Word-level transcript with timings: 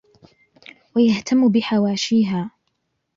وَيَهْتَمُّ 0.95 1.49
بِحَوَاشِيهَا 1.51 2.51